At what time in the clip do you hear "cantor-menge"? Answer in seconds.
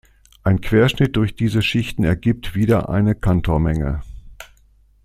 3.13-4.01